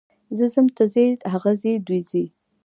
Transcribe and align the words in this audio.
زه 0.37 0.45
ځم، 0.53 0.67
ته 0.77 0.83
ځې، 0.93 1.05
هغه 1.31 1.51
ځي، 1.61 1.73
دوی 1.87 2.01
ځي. 2.09 2.25